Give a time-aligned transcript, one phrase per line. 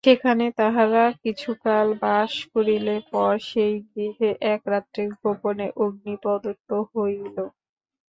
[0.05, 7.35] সেখানে তাঁহারা কিছুকাল বাস করিলে পর সেই গৃহে এক রাত্রে গোপনে অগ্নি প্রদত্ত হইল।